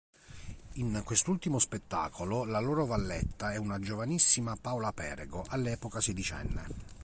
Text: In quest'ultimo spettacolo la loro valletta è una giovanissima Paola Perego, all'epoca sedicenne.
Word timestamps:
In 0.77 0.99
quest'ultimo 1.05 1.59
spettacolo 1.59 2.43
la 2.43 2.57
loro 2.59 2.87
valletta 2.87 3.53
è 3.53 3.57
una 3.57 3.77
giovanissima 3.77 4.55
Paola 4.59 4.91
Perego, 4.91 5.45
all'epoca 5.49 6.01
sedicenne. 6.01 6.65